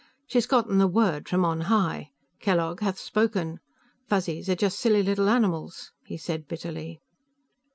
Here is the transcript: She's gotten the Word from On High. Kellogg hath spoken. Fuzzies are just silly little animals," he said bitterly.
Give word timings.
She's 0.25 0.47
gotten 0.47 0.79
the 0.79 0.87
Word 0.87 1.29
from 1.29 1.45
On 1.45 1.61
High. 1.61 2.09
Kellogg 2.39 2.79
hath 2.79 2.97
spoken. 2.97 3.59
Fuzzies 4.09 4.49
are 4.49 4.55
just 4.55 4.79
silly 4.79 5.03
little 5.03 5.29
animals," 5.29 5.91
he 6.03 6.17
said 6.17 6.47
bitterly. 6.47 6.99